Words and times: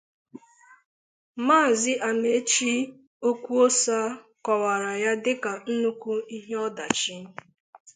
Maazị 1.45 1.93
Amaechi 2.07 2.73
Okwuosa 3.29 3.97
kọwàrà 4.45 4.91
ya 5.03 5.11
dịka 5.23 5.51
nnukwu 5.71 6.13
ihe 6.37 6.53
ọdachi 6.67 7.17